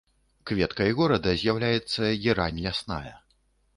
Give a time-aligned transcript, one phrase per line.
[0.51, 3.15] Кветкай горада з'яўляецца герань лясная.